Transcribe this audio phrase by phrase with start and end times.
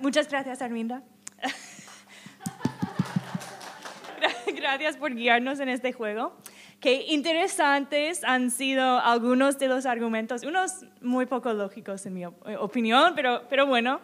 [0.00, 1.02] Muchas gracias, Arminda.
[4.54, 6.34] gracias por guiarnos en este juego.
[6.80, 13.14] Qué interesantes han sido algunos de los argumentos, unos muy poco lógicos en mi opinión,
[13.14, 14.00] pero, bueno.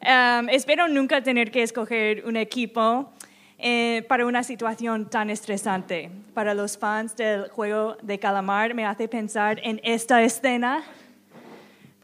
[0.00, 3.12] Um, espero nunca tener que escoger un equipo
[3.58, 6.10] eh, para una situación tan estresante.
[6.34, 10.84] Para los fans del juego de calamar me hace pensar en esta escena,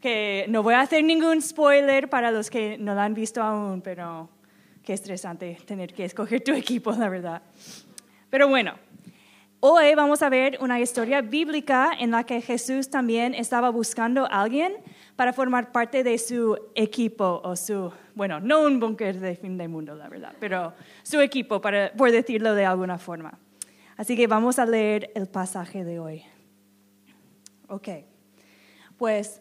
[0.04, 3.80] que no voy a hacer ningún spoiler para los que no la han visto aún,
[3.80, 4.28] pero
[4.82, 7.40] qué estresante tener que escoger tu equipo, la verdad.
[8.28, 8.74] Pero bueno,
[9.60, 14.42] hoy vamos a ver una historia bíblica en la que Jesús también estaba buscando a
[14.42, 14.74] alguien
[15.16, 19.70] para formar parte de su equipo o su, bueno, no un búnker de fin del
[19.70, 23.38] mundo, la verdad, pero su equipo, para, por decirlo de alguna forma.
[23.96, 26.22] Así que vamos a leer el pasaje de hoy.
[27.68, 27.88] Ok,
[28.98, 29.40] pues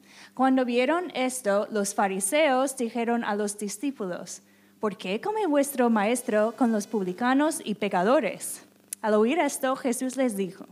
[0.33, 4.41] Cuando vieron esto, los fariseos dijeron a los discípulos,
[4.79, 8.65] ¿por qué come vuestro maestro con los publicanos y pecadores?
[9.01, 10.65] Al oír esto, Jesús les dijo,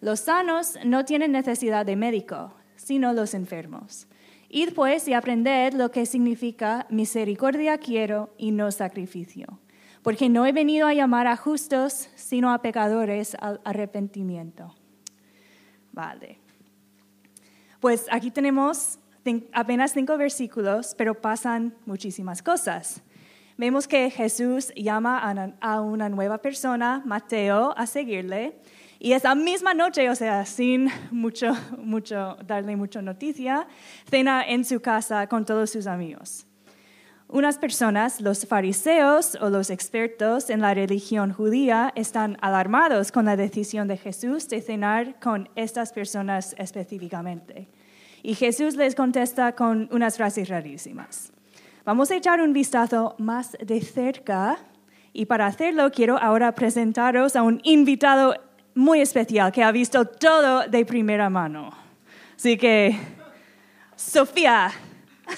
[0.00, 4.06] los sanos no tienen necesidad de médico, sino los enfermos.
[4.48, 9.58] Id pues y aprended lo que significa misericordia quiero y no sacrificio,
[10.02, 14.72] porque no he venido a llamar a justos, sino a pecadores al arrepentimiento.
[15.90, 16.43] Vale.
[17.84, 18.98] Pues aquí tenemos
[19.52, 23.02] apenas cinco versículos, pero pasan muchísimas cosas.
[23.58, 25.18] Vemos que Jesús llama
[25.60, 28.56] a una nueva persona, Mateo, a seguirle.
[28.98, 33.68] Y esa misma noche, o sea, sin mucho, mucho, darle mucha noticia,
[34.08, 36.43] cena en su casa con todos sus amigos.
[37.34, 43.34] Unas personas, los fariseos o los expertos en la religión judía, están alarmados con la
[43.36, 47.66] decisión de Jesús de cenar con estas personas específicamente.
[48.22, 51.32] Y Jesús les contesta con unas frases rarísimas.
[51.84, 54.58] Vamos a echar un vistazo más de cerca
[55.12, 58.36] y para hacerlo quiero ahora presentaros a un invitado
[58.76, 61.72] muy especial que ha visto todo de primera mano.
[62.36, 62.96] Así que,
[63.96, 64.70] Sofía.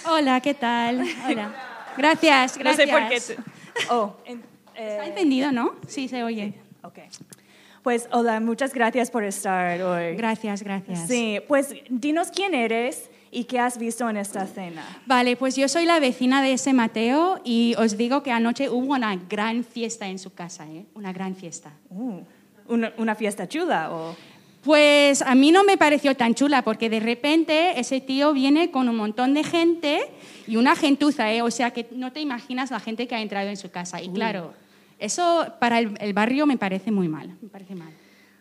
[0.04, 1.02] Hola, ¿qué tal?
[1.26, 1.75] Hola.
[1.96, 2.62] Gracias, gracias.
[2.62, 3.90] No sé por qué.
[3.90, 4.38] Oh, eh,
[4.74, 5.74] Está encendido, ¿no?
[5.86, 6.54] Sí, se oye.
[6.82, 6.98] Ok.
[7.82, 10.16] Pues hola, muchas gracias por estar hoy.
[10.16, 11.06] Gracias, gracias.
[11.06, 14.84] Sí, pues dinos quién eres y qué has visto en esta cena.
[15.06, 18.94] Vale, pues yo soy la vecina de ese Mateo y os digo que anoche hubo
[18.94, 20.84] una gran fiesta en su casa, ¿eh?
[20.94, 21.70] Una gran fiesta.
[21.90, 22.22] Uh
[22.68, 24.16] una, fiesta chula o...
[24.66, 28.88] Pues a mí no me pareció tan chula porque de repente ese tío viene con
[28.88, 30.00] un montón de gente
[30.48, 31.40] y una gentuza, ¿eh?
[31.40, 34.02] o sea que no te imaginas la gente que ha entrado en su casa.
[34.02, 34.54] Y claro,
[34.98, 37.92] eso para el, barrio me parece muy mal, me parece mal.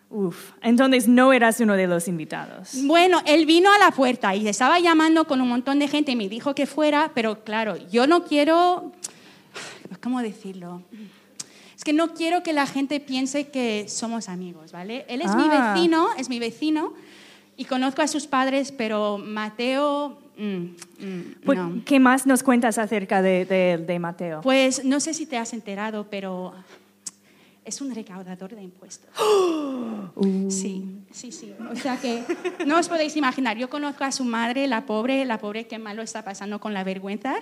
[0.10, 2.72] Uf, entonces no eras uno de los invitados.
[2.86, 6.16] Bueno, él vino a la puerta y estaba llamando con un montón de gente y
[6.16, 8.94] me dijo que fuera, pero claro, yo no quiero,
[10.02, 10.82] ¿cómo decirlo?
[11.86, 15.06] Que no quiero que la gente piense que somos amigos, ¿vale?
[15.08, 15.72] Él es mi ah.
[15.72, 16.94] vecino, es mi vecino,
[17.56, 20.18] y conozco a sus padres, pero Mateo...
[20.36, 24.42] Mm, mm, pues, ¿Qué más nos cuentas acerca de, Mateo?
[24.42, 26.56] Pues no sé si te has enterado, pero
[27.64, 29.10] es un recaudador de impuestos.
[30.18, 30.50] Uh.
[30.50, 31.54] Sí, sí, sí.
[31.70, 32.24] O sea que
[32.66, 33.58] no os podéis imaginar.
[33.58, 36.86] Yo conozco a su madre, la pobre, la pobre que malo está pasando con la
[36.86, 37.36] vergüenza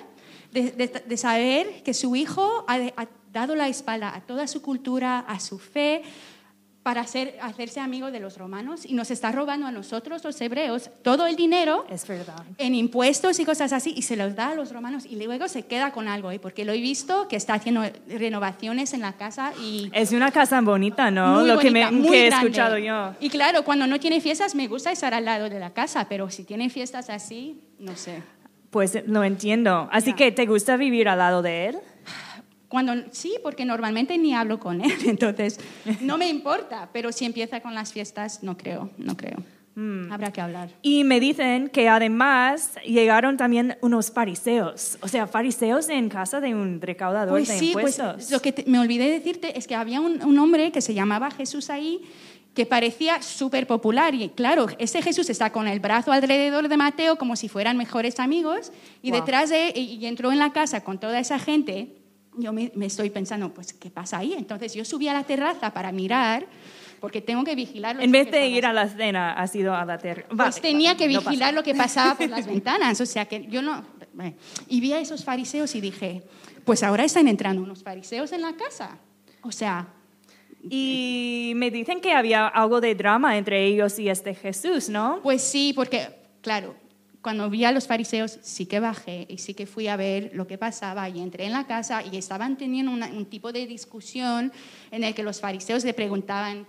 [0.53, 5.57] de, saber que su hijo ha, dado la espalda a toda su cultura, a su
[5.57, 6.03] fe,
[6.83, 11.25] para hacerse amigo de los romanos y nos está robando a nosotros, los hebreos, todo
[11.25, 12.43] el dinero es verdad.
[12.57, 15.63] en impuestos y cosas así y se los da a los romanos y luego se
[15.63, 16.39] queda con algo, ¿eh?
[16.39, 19.89] porque lo he visto que está haciendo renovaciones en la casa y...
[19.93, 21.41] Es una casa bonita, ¿no?
[21.43, 23.15] lo que, me, he escuchado yo.
[23.21, 26.29] Y claro, cuando no tiene fiestas me gusta estar al lado de la casa, pero
[26.29, 28.21] si tiene fiestas así, no sé.
[28.73, 29.87] Pues lo entiendo.
[29.91, 31.77] Así que, ¿te gusta vivir al lado de él?
[32.67, 35.59] Cuando, sí, porque normalmente ni hablo con él, entonces
[36.01, 39.37] no me importa, pero si empieza con las fiestas, no creo, no creo.
[39.75, 40.11] Mm.
[40.11, 40.69] Habrá que hablar.
[40.81, 46.55] Y me dicen que además llegaron también unos fariseos, o sea, fariseos en casa de
[46.55, 48.31] un recaudador pues de sí, pues, impuestos.
[48.31, 51.69] lo que me olvidé decirte es que había un, un hombre que se llamaba Jesús
[51.69, 52.01] ahí
[52.53, 54.13] que parecía súper popular.
[54.13, 58.19] Y claro, ese Jesús está con el brazo alrededor de Mateo como si fueran mejores
[58.19, 58.71] amigos
[59.01, 62.03] y detrás de y entró en la casa con toda esa gente
[62.37, 64.33] yo me, me estoy pensando, pues, ¿qué pasa ahí?
[64.33, 66.45] Entonces yo subí a la terraza para mirar,
[66.99, 67.95] porque tengo que vigilar.
[67.95, 70.29] lo En vez de ir a la cena, has ido a la terraza.
[70.35, 73.83] pues tenía que vigilar lo que pasaba por las ventanas, o sea que yo no...
[74.13, 74.35] bueno,
[74.67, 76.23] Y vi a esos fariseos y dije,
[76.65, 78.97] pues ahora están entrando unos fariseos en la casa.
[79.41, 79.87] O sea,
[80.69, 85.19] Y me dicen que había algo de drama entre ellos y este Jesús, ¿no?
[85.21, 86.07] pues sí, porque,
[86.41, 86.75] claro,
[87.21, 90.45] cuando vi a los fariseos sí que bajé y sí que fui a ver lo
[90.47, 94.51] que pasaba y entré en la casa y estaban teniendo una- un tipo de discusión
[94.91, 96.65] en el que los fariseos le preguntaban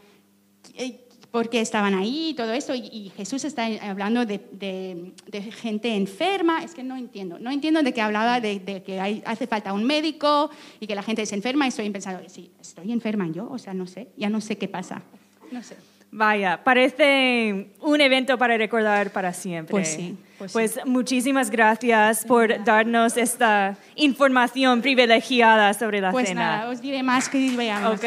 [1.34, 5.42] por qué estaban ahí y todo esto y, y Jesús está hablando de, de- de
[5.42, 9.20] gente enferma, es que no entiendo, no entiendo de que hablaba de, de que hay-
[9.26, 10.48] hace falta un médico
[10.78, 13.74] y que la gente se enferma y estoy pensando, sí, estoy enferma yo, o sea,
[13.74, 15.02] no sé, ya no sé qué pasa,
[15.50, 15.74] no sé.
[16.12, 19.72] Vaya, parece un evento para recordar para siempre.
[19.72, 20.16] Pues sí,
[20.52, 20.80] pues sí.
[20.86, 26.58] muchísimas gracias por darnos esta información privilegiada sobre la Pues cena.
[26.58, 27.94] nada, os diré más que veamos.
[27.98, 28.04] Ok,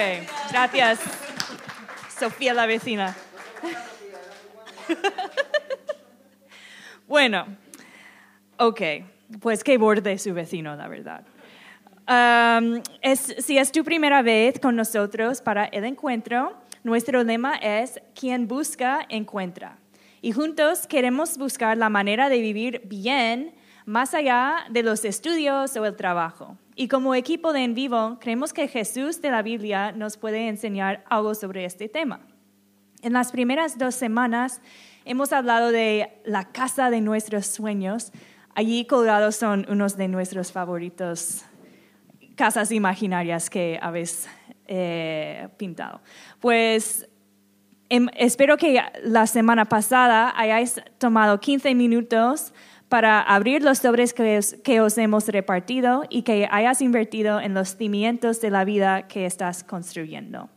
[0.49, 0.99] gracias.
[2.19, 3.15] Sofía la vecina.
[7.07, 7.45] bueno,
[8.57, 8.81] ok,
[9.39, 11.23] pues que borde su vecino, la verdad.
[13.43, 19.05] Si es tu primera vez con nosotros para el encuentro, nuestro lema es quien busca,
[19.09, 19.77] encuentra.
[20.21, 23.53] Y juntos queremos buscar la manera de vivir bien
[23.87, 26.57] más allá de los estudios o el trabajo.
[26.75, 31.05] Y como equipo de En Vivo, creemos que Jesús de la Biblia nos puede enseñar
[31.09, 32.19] algo sobre este tema.
[33.01, 34.59] En las primeras dos semanas
[35.05, 38.11] hemos hablado de la casa de nuestros sueños.
[38.55, 41.45] Allí colgados son unos de nuestros favoritos
[42.35, 44.27] casas imaginarias que habéis
[44.67, 46.01] eh, pintado.
[46.41, 47.07] Pues
[47.87, 52.53] em, espero que la semana pasada hayáis tomado 15 minutos
[52.89, 57.53] para abrir los sobres que os, que os hemos repartido y que hayas invertido en
[57.53, 60.49] los cimientos de la vida que estás construyendo.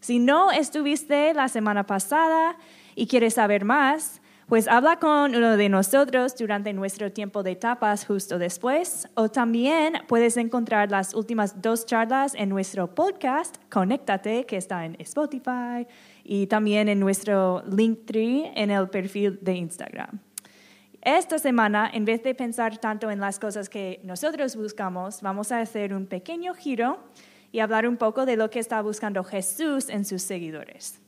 [0.00, 2.56] Si no estuviste la semana pasada
[2.94, 8.06] y quieres saber más, pues habla con uno de nosotros durante nuestro tiempo de tapas
[8.06, 9.08] justo después.
[9.14, 14.96] O también puedes encontrar las últimas dos charlas en nuestro podcast, Conéctate, que está en
[15.00, 15.86] Spotify,
[16.22, 20.20] y también en nuestro Linktree en el perfil de Instagram.
[21.06, 25.60] Esta semana, en vez de pensar tanto en las cosas que nosotros buscamos, vamos a
[25.60, 26.98] hacer un pequeño giro
[27.52, 31.00] y hablar un poco de lo que está buscando Jesús en sus seguidores.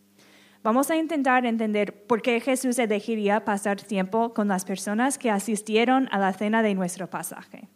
[0.63, 6.09] Vamos a intentar entender por qué Jesús elegiría pasar tiempo con las personas que asistieron
[6.13, 7.67] a la cena de nuestro pasaje.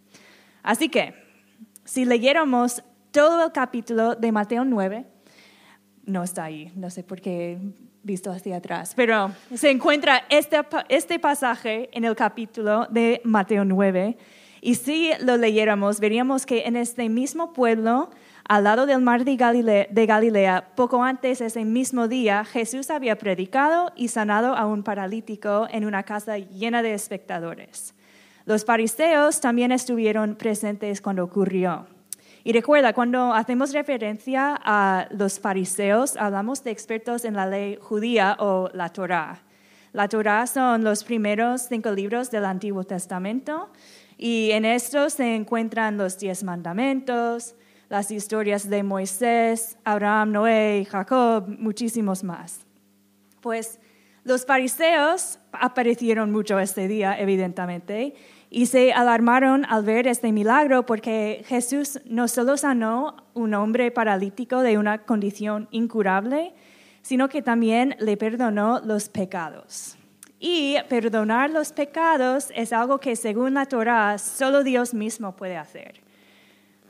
[0.62, 1.16] Así que,
[1.84, 5.06] si leyéramos todo el capítulo de Mateo 9,
[6.04, 7.58] no está ahí, no sé por qué
[8.02, 10.58] visto hacia atrás, pero se encuentra este,
[10.88, 14.16] este pasaje en el capítulo de Mateo 9
[14.64, 18.10] y si lo leyéramos veríamos que en este mismo pueblo,
[18.44, 19.36] al lado del mar de
[20.06, 25.84] Galilea, poco antes ese mismo día, Jesús había predicado y sanado a un paralítico en
[25.84, 27.94] una casa llena de espectadores.
[28.44, 31.86] Los fariseos también estuvieron presentes cuando ocurrió.
[32.44, 38.36] Y recuerda, cuando hacemos referencia a los fariseos, hablamos de expertos en la ley judía
[38.40, 39.42] o la Torá.
[39.92, 43.70] La Torá son los primeros cinco libros del Antiguo Testamento
[44.18, 47.54] y en estos se encuentran los diez mandamientos,
[47.88, 52.66] las historias de Moisés, Abraham, Noé, Jacob, muchísimos más.
[53.40, 53.78] Pues
[54.24, 58.14] los fariseos aparecieron mucho este día, evidentemente,
[58.54, 64.60] y se alarmaron al ver este milagro porque Jesús no solo sanó un hombre paralítico
[64.60, 66.52] de una condición incurable,
[67.00, 69.96] sino que también le perdonó los pecados.
[70.38, 76.02] Y perdonar los pecados es algo que según la Torá solo Dios mismo puede hacer.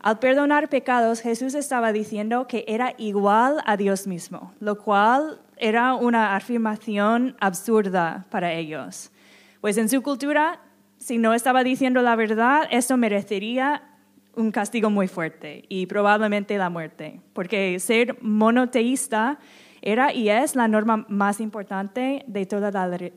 [0.01, 5.95] Al perdonar pecados, Jesús estaba diciendo que era igual a Dios mismo, lo cual era
[5.95, 9.13] una afirmación absurda para ellos.
[9.61, 10.59] Pues en su cultura,
[11.03, 13.83] si no estaba diciendo la verdad, eso merecería
[14.37, 19.39] un castigo muy fuerte y probablemente la muerte, porque ser monoteísta
[19.83, 22.71] era y es la norma más importante de toda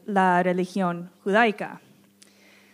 [0.06, 1.80] la, religión judaica.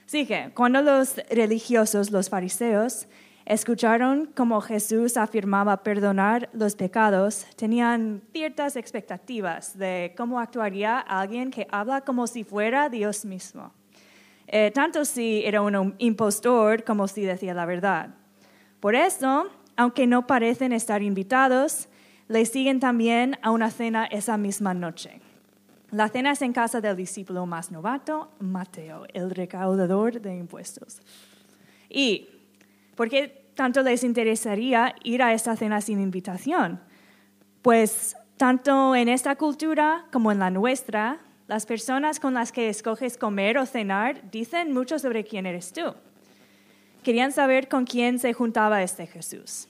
[0.06, 3.08] Así que cuando los religiosos, los fariseos,
[3.46, 11.68] escucharon cómo Jesús afirmaba perdonar los pecados, tenían ciertas expectativas de cómo actuaría alguien que
[11.70, 13.74] habla como si fuera Dios mismo.
[14.54, 18.10] Eh, tanto si era un impostor como si decía la verdad.
[18.82, 21.88] Por eso, aunque no parecen estar invitados,
[22.28, 25.22] le siguen también a una cena esa misma noche.
[25.90, 31.02] La cena es en casa del discípulo más novato, Mateo, el recaudador de impuestos.
[31.90, 32.28] ¿Y
[32.96, 36.82] por qué tanto les interesaría ir a esta cena sin invitación?
[37.62, 43.18] Pues tanto en esta cultura como en la nuestra, las personas con las que escoges
[43.18, 45.94] comer o cenar dicen mucho sobre quién eres tú.
[47.04, 49.68] Querían saber con quién se juntaba este Jesús.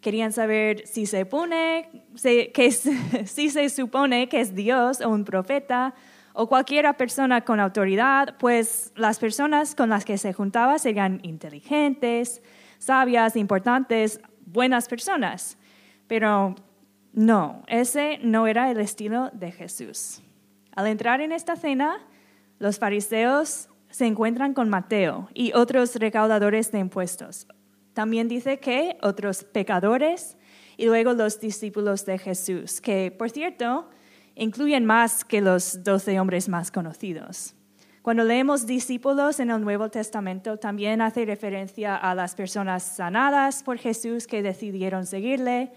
[0.00, 1.24] Querían saber si se,
[3.70, 5.94] supone que es Dios o un profeta
[6.34, 12.42] o cualquier persona con autoridad, pues las personas con las que se juntaba serían inteligentes,
[12.78, 15.56] sabias, importantes, buenas personas.
[16.06, 16.54] Pero
[17.12, 20.20] no, ese no era el estilo de Jesús.
[20.74, 21.98] Al entrar en esta cena,
[22.58, 27.46] los fariseos se encuentran con Mateo y otros recaudadores de impuestos.
[27.92, 30.36] También dice que otros pecadores
[30.76, 33.88] y luego los discípulos de Jesús, que por cierto
[34.34, 37.54] incluyen más que los doce hombres más conocidos.
[38.02, 43.78] Cuando leemos discípulos en el Nuevo Testamento, también hace referencia a las personas sanadas por
[43.78, 45.72] Jesús que decidieron seguirle,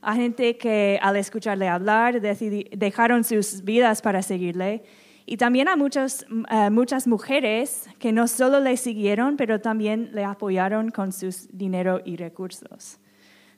[0.00, 4.82] a gente que al escucharle hablar dejaron sus vidas para seguirle,
[5.30, 10.24] y también a muchas, eh, muchas mujeres que no solo le siguieron, pero también le
[10.24, 12.98] apoyaron con sus dinero y recursos.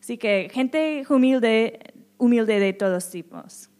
[0.01, 3.71] Así que gente humilde, humilde de todos tipos.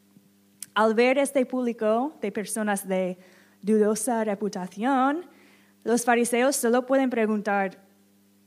[0.73, 3.19] Al ver este público de personas de
[3.61, 5.27] dudosa reputación,
[5.83, 7.77] los fariseos solo pueden preguntar,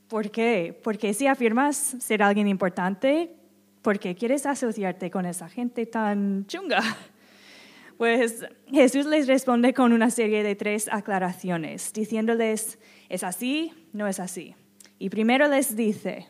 [0.08, 0.80] ¿por qué?
[0.82, 3.36] Porque si afirmas ser alguien importante,
[3.84, 6.80] ¿por qué quieres asociarte con esa gente tan chunga?
[7.96, 13.72] Pues Jesús les responde con una serie de tres aclaraciones, diciéndoles, ¿es así?
[13.92, 14.56] No es así.
[14.98, 16.26] Y primero les dice,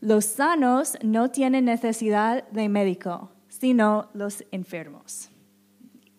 [0.00, 5.30] los sanos no tienen necesidad de médico, sino los enfermos.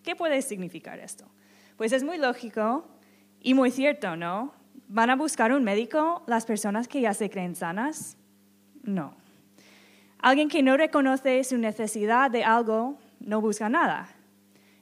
[0.04, 1.26] ¿Qué puede significar esto?
[1.76, 2.88] Pues es muy lógico
[3.42, 4.54] y muy cierto, ¿no?
[4.88, 8.18] ¿Van a buscar un médico las personas que ya se creen sanas?
[8.84, 9.25] No.
[10.26, 14.10] Alguien que no reconoce su necesidad de algo no busca nada.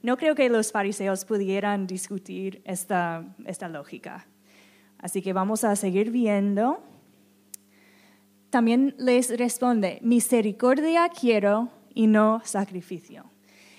[0.01, 4.25] No creo que los fariseos pudieran discutir esta, esta lógica.
[4.99, 6.81] Así que vamos a seguir viendo.
[8.51, 13.25] También les responde, misericordia quiero y no sacrificio.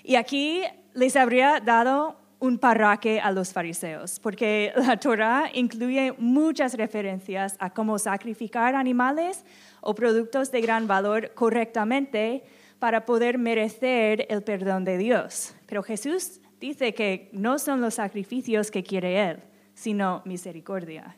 [0.02, 0.60] Y aquí
[0.92, 7.70] les habría dado un parraque a los fariseos, porque la Torah incluye muchas referencias a
[7.70, 9.44] cómo sacrificar animales
[9.80, 12.44] o productos de gran valor correctamente
[12.78, 15.54] para poder merecer el perdón de Dios.
[15.66, 19.38] Pero Jesús dice que no son los sacrificios que quiere Él,
[19.74, 21.16] sino misericordia.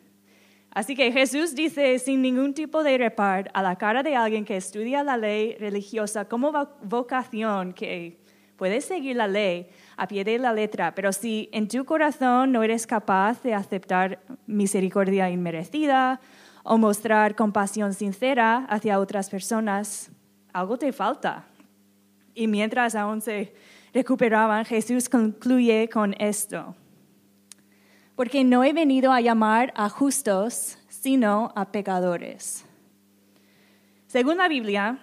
[0.76, 4.58] Así que Jesús dice sin ningún tipo de repar a la cara de alguien que
[4.58, 8.18] estudia la ley religiosa como vocación que
[8.56, 12.62] puedes seguir la ley a pie de la letra, pero si en tu corazón no
[12.62, 16.20] eres capaz de aceptar misericordia inmerecida
[16.62, 20.10] o mostrar compasión sincera hacia otras personas,
[20.52, 21.46] algo te falta.
[22.34, 23.54] Y mientras aún se
[23.94, 26.74] recuperaban, Jesús concluye con esto.
[28.14, 32.66] Porque no he venido a llamar a justos, sino a pecadores.
[34.06, 34.98] Según la Biblia,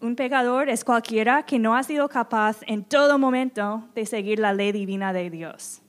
[0.00, 4.52] un pecador es cualquiera que no ha sido capaz en todo momento de seguir la
[4.52, 5.82] ley divina de Dios.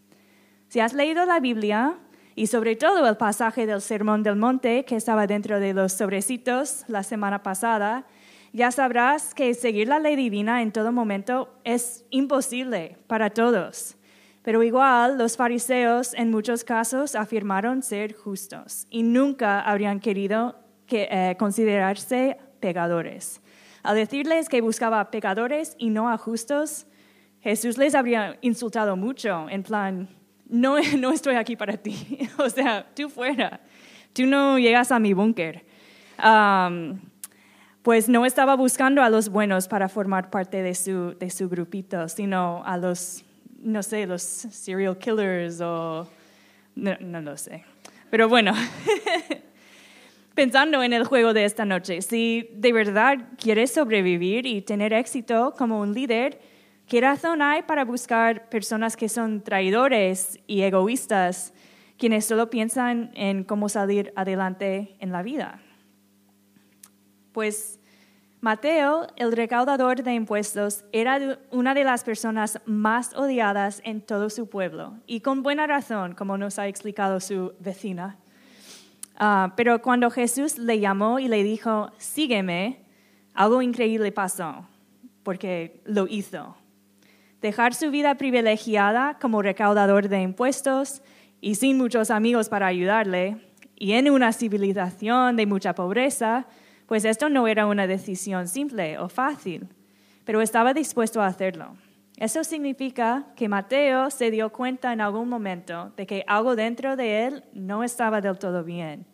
[0.69, 1.97] Si has leído la Biblia,
[2.37, 6.85] y sobre todo el pasaje del Sermón del Monte que estaba dentro de los sobrecitos
[6.87, 8.05] la semana pasada,
[8.53, 13.97] ya sabrás que seguir la ley divina en todo momento es imposible para todos.
[14.43, 20.55] Pero igual los fariseos en muchos casos afirmaron ser justos y nunca habrían querido
[20.89, 23.41] eh, considerarse pecadores.
[23.84, 26.88] Al decirles que buscaba pecadores y no a justos,
[27.41, 30.10] Jesús les habría insultado mucho, en plan,
[30.48, 33.62] no, no estoy aquí para ti, o sea, tú fuera,
[34.13, 35.65] tú no llegas a mi búnker
[37.88, 42.10] pues no estaba buscando a los buenos para formar parte de su, de su grupito,
[42.10, 43.24] sino a los,
[43.62, 46.05] no sé, los serial killers o...
[46.75, 47.63] No, no lo sé.
[48.12, 48.53] Pero bueno,
[50.38, 55.56] pensando en el juego de esta noche, si de verdad quieres sobrevivir y tener éxito
[55.58, 56.39] como un líder,
[56.86, 61.56] ¿qué razón hay para buscar personas que son traidores y egoístas,
[61.98, 65.60] quienes solo piensan en cómo salir adelante en la vida?
[67.32, 67.79] Pues
[68.39, 74.48] Mateo, el recaudador de impuestos, era una de las personas más odiadas en todo su
[74.48, 78.20] pueblo, y con buena razón, como nos ha explicado su vecina.
[79.17, 82.86] Ah, pero cuando Jesús le llamó y le dijo, sígueme,
[83.33, 84.67] algo increíble pasó,
[85.24, 86.55] porque lo hizo.
[87.41, 91.01] Dejar su vida privilegiada como recaudador de impuestos
[91.41, 93.38] y sin muchos amigos para ayudarle,
[93.75, 96.47] y en una civilización de mucha pobreza,
[96.88, 99.67] pues esto no era una decisión simple o fácil,
[100.25, 101.75] pero estaba dispuesto a hacerlo.
[102.17, 107.25] Eso significa que Mateo se dio cuenta en algún momento de que algo dentro de
[107.25, 109.05] él no estaba del todo bien.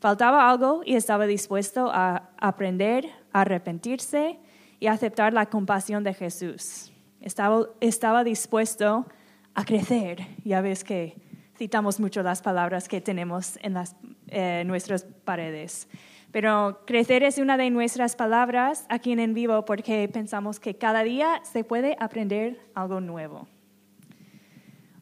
[0.00, 4.40] Faltaba algo y estaba dispuesto a aprender, a arrepentirse
[4.80, 6.92] y a aceptar la compasión de Jesús.
[7.20, 9.06] Estaba, estaba dispuesto
[9.54, 10.26] a crecer.
[10.44, 11.14] Ya ves que
[11.56, 13.94] citamos mucho las palabras que tenemos en las,
[14.26, 15.88] eh, nuestras paredes.
[16.34, 21.04] Pero crecer es una de nuestras palabras aquí en En Vivo porque pensamos que cada
[21.04, 23.46] día se puede aprender algo nuevo.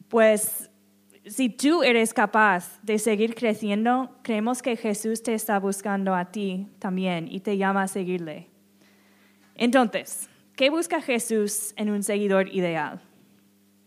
[0.09, 0.69] Pues
[1.25, 6.67] si tú eres capaz de seguir creciendo, creemos que Jesús te está buscando a ti
[6.77, 8.51] también y te llama a seguirle.
[9.55, 13.01] Entonces, ¿qué busca Jesús en un seguidor ideal?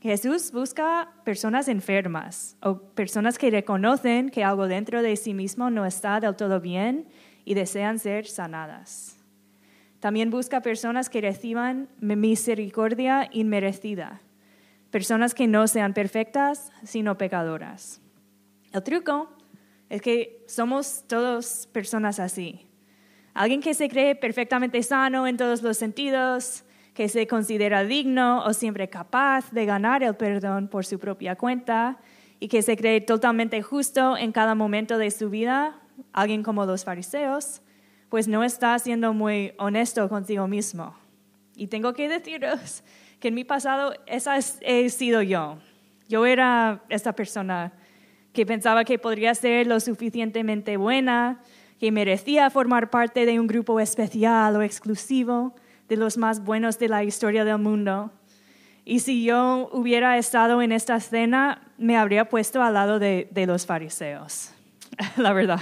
[0.00, 5.86] Jesús busca personas enfermas o personas que reconocen que algo dentro de sí mismo no
[5.86, 7.06] está del todo bien
[7.46, 9.16] y desean ser sanadas.
[10.00, 14.20] También busca personas que reciban misericordia inmerecida,
[14.90, 18.02] personas que no sean perfectas, sino pecadoras.
[18.72, 19.30] El truco
[19.88, 22.66] es que somos todos personas así.
[23.32, 28.52] Alguien que se cree perfectamente sano en todos los sentidos, que se considera digno o
[28.54, 31.98] siempre capaz de ganar el perdón por su propia cuenta
[32.40, 35.80] y que se cree totalmente justo en cada momento de su vida,
[36.12, 37.62] alguien como los fariseos,
[38.08, 40.96] pues no está siendo muy honesto consigo mismo.
[41.54, 42.82] Y tengo que deciros
[43.20, 45.58] que en mi pasado esa he sido yo.
[46.08, 47.72] Yo era esta persona
[48.32, 51.40] que pensaba que podría ser lo suficientemente buena,
[51.80, 55.54] que merecía formar parte de un grupo especial o exclusivo,
[55.88, 58.12] de los más buenos de la historia del mundo.
[58.84, 63.66] Y si yo hubiera estado en esta escena, me habría puesto al lado de, los
[63.66, 64.52] fariseos,
[65.16, 65.60] la verdad.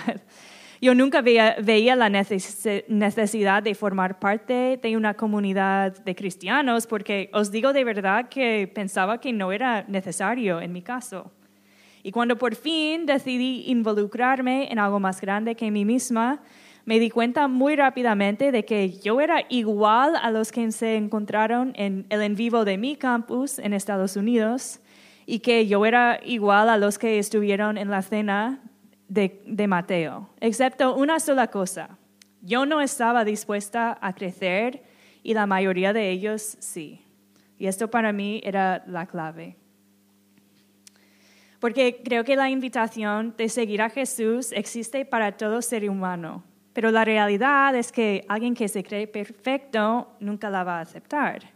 [0.80, 7.50] Yo nunca veía, la necesidad de formar parte de una comunidad de cristianos porque os
[7.50, 11.32] digo de verdad que pensaba que no era necesario en mi caso.
[12.02, 16.42] Y cuando por fin decidí involucrarme en algo más grande que mí misma,
[16.84, 21.72] me di cuenta muy rápidamente de que yo era igual a los que se encontraron
[21.76, 24.80] en el en vivo de mi campus en Estados Unidos
[25.24, 28.60] y que yo era igual a los que estuvieron en la cena
[29.14, 31.98] de, Mateo, excepto una sola cosa.
[32.42, 34.82] Yo no estaba dispuesta a crecer
[35.22, 37.00] y la mayoría de ellos sí.
[37.58, 39.56] Y esto para mí era la clave.
[41.60, 46.90] Porque creo que la invitación de seguir a Jesús existe para todo ser humano pero
[46.90, 51.52] la realidad es que alguien que se cree perfecto nunca la va a aceptar.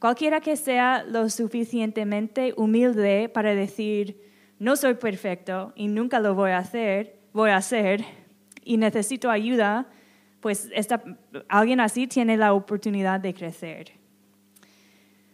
[0.00, 4.20] Cualquiera que sea lo suficientemente humilde para decir,
[4.58, 8.04] no soy perfecto y nunca lo voy a hacer, voy a hacer
[8.64, 9.86] y necesito ayuda,
[10.40, 10.70] pues
[11.48, 13.92] alguien así tiene la oportunidad de crecer.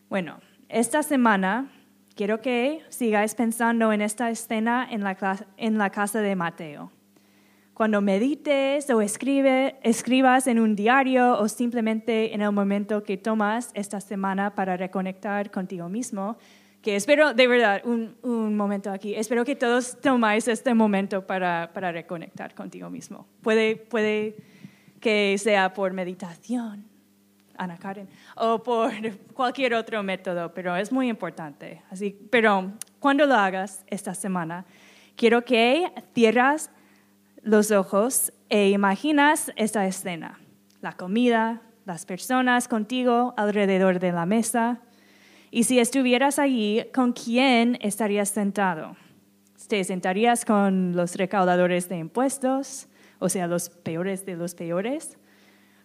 [0.08, 1.70] Bueno, esta semana
[2.14, 6.90] quiero que sigáis pensando en esta escena en la casa de Mateo.
[7.74, 14.00] Cuando medites o escribas en un diario o simplemente en el momento que tomas esta
[14.00, 16.36] semana para reconectar contigo mismo,
[16.82, 21.70] que espero, de verdad, un, un momento aquí, espero que todos tomáis este momento para,
[21.72, 23.26] para reconectar contigo mismo.
[23.40, 24.36] Puede, puede
[25.00, 26.84] que sea por meditación,
[27.56, 28.92] Ana Karen, o por
[29.32, 31.82] cualquier otro método, pero es muy importante.
[31.90, 34.64] Así, pero cuando lo hagas esta semana,
[35.16, 36.70] quiero que cierras
[37.42, 40.40] los ojos e imaginas esta escena,
[40.80, 44.80] la comida, las personas contigo alrededor de la mesa.
[45.54, 48.96] Y si estuvieras allí, ¿con quién estarías sentado?
[49.68, 52.88] ¿Te sentarías con los recaudadores de impuestos?
[53.18, 55.18] O sea, los peores de los peores.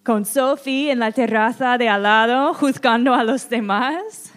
[0.06, 4.34] ¿Con Sophie en la terraza de al lado, juzgando a los demás?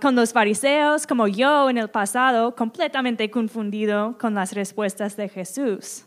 [0.00, 6.06] con los fariseos, como yo en el pasado, completamente confundido con las respuestas de Jesús.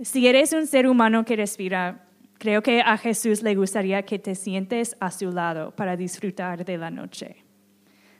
[0.00, 2.05] Si eres un ser humano que respira,
[2.38, 6.78] creo que a Jesús le gustaría que te sientes a su lado para disfrutar de
[6.78, 7.44] la noche.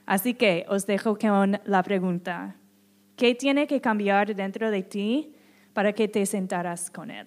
[0.06, 2.56] Así que os dejo con la pregunta,
[3.16, 5.34] ¿qué tiene que cambiar dentro de ti
[5.72, 7.26] para que te sentaras con Él?